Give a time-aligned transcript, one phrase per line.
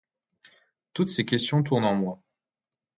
[0.95, 2.23] Toutes ces questions tournent en moi.